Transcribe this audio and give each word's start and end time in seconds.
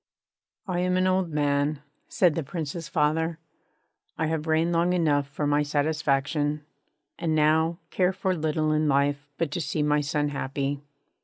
'I 0.67 0.79
am 0.79 0.97
an 0.97 1.05
old 1.05 1.29
man,' 1.29 1.79
said 2.09 2.33
the 2.33 2.41
Prince's 2.41 2.87
father; 2.89 3.37
'I 4.17 4.25
have 4.25 4.47
reigned 4.47 4.71
long 4.71 4.93
enough 4.93 5.27
for 5.27 5.45
my 5.45 5.61
satisfaction, 5.61 6.65
and 7.19 7.35
now 7.35 7.77
care 7.91 8.11
for 8.11 8.35
little 8.35 8.71
in 8.71 8.87
life 8.87 9.27
but 9.37 9.51
to 9.51 9.61
see 9.61 9.83
my 9.83 10.01
son 10.01 10.29
happy.' 10.29 10.81